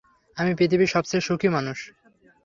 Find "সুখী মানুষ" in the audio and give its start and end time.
1.27-1.77